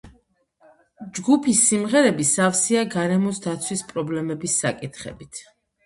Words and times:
ჯგუფის 1.17 1.61
სიმღერები 1.67 2.27
სავსეა 2.31 2.89
გარემოს 2.99 3.45
დაცვის 3.47 3.87
პრობლემების 3.95 4.61
საკითხებით. 4.67 5.49